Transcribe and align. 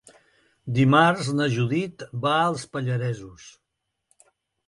Dimarts 0.77 1.27
na 1.41 1.47
Judit 1.57 2.05
va 2.25 2.33
als 2.47 2.65
Pallaresos. 2.77 3.47